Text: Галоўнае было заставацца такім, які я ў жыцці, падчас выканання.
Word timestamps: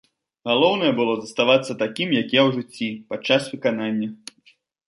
Галоўнае 0.51 0.89
было 0.99 1.13
заставацца 1.19 1.77
такім, 1.83 2.09
які 2.21 2.35
я 2.41 2.47
ў 2.47 2.57
жыцці, 2.57 2.89
падчас 3.13 3.41
выканання. 3.55 4.09